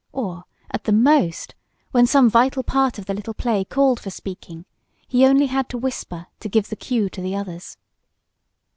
[0.13, 1.53] Or, at the most,
[1.91, 4.65] when some vital part of the little play called for speaking,
[5.07, 7.77] he had only to whisper to give the "cue" to the others.